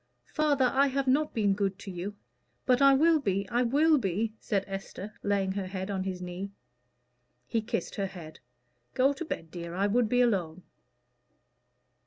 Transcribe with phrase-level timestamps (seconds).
[0.33, 2.15] "Father, I have not been good to you;
[2.65, 6.49] but I will be, I will be," said Esther, laying her head on his knee.
[7.45, 8.39] He kissed her head.
[8.95, 10.63] "Go to bed, dear; I would be alone."